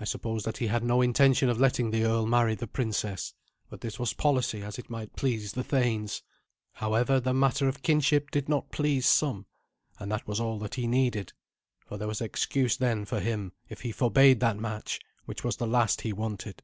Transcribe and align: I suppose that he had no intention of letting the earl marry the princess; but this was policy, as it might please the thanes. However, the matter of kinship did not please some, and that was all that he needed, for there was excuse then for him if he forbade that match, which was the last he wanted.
I 0.00 0.04
suppose 0.04 0.44
that 0.44 0.56
he 0.56 0.68
had 0.68 0.82
no 0.82 1.02
intention 1.02 1.50
of 1.50 1.60
letting 1.60 1.90
the 1.90 2.02
earl 2.02 2.24
marry 2.24 2.54
the 2.54 2.66
princess; 2.66 3.34
but 3.68 3.82
this 3.82 3.98
was 3.98 4.14
policy, 4.14 4.62
as 4.62 4.78
it 4.78 4.88
might 4.88 5.16
please 5.16 5.52
the 5.52 5.62
thanes. 5.62 6.22
However, 6.72 7.20
the 7.20 7.34
matter 7.34 7.68
of 7.68 7.82
kinship 7.82 8.30
did 8.30 8.48
not 8.48 8.70
please 8.72 9.04
some, 9.04 9.44
and 9.98 10.10
that 10.10 10.26
was 10.26 10.40
all 10.40 10.58
that 10.60 10.76
he 10.76 10.86
needed, 10.86 11.34
for 11.84 11.98
there 11.98 12.08
was 12.08 12.22
excuse 12.22 12.78
then 12.78 13.04
for 13.04 13.20
him 13.20 13.52
if 13.68 13.82
he 13.82 13.92
forbade 13.92 14.40
that 14.40 14.56
match, 14.58 14.98
which 15.26 15.44
was 15.44 15.58
the 15.58 15.66
last 15.68 16.00
he 16.00 16.12
wanted. 16.14 16.62